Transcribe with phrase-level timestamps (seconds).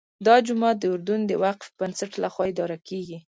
[0.27, 3.17] دا جومات د اردن د وقف بنسټ لخوا اداره کېږي.